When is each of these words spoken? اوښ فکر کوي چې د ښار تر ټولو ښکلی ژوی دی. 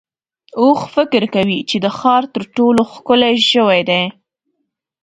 اوښ 0.61 0.79
فکر 0.95 1.23
کوي 1.35 1.59
چې 1.69 1.77
د 1.83 1.87
ښار 1.97 2.23
تر 2.33 2.43
ټولو 2.55 2.81
ښکلی 2.93 3.33
ژوی 3.51 3.81
دی. 3.89 4.03